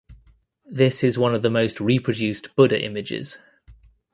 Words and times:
This 0.65 1.03
is 1.03 1.19
one 1.19 1.35
of 1.35 1.43
the 1.43 1.51
most 1.51 1.79
reproduced 1.79 2.55
Buddha 2.55 2.83
images. 2.83 3.37